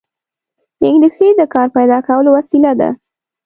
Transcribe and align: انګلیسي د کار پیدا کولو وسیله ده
انګلیسي 0.85 1.27
د 1.39 1.41
کار 1.53 1.67
پیدا 1.77 1.97
کولو 2.07 2.29
وسیله 2.37 2.71
ده 2.79 2.89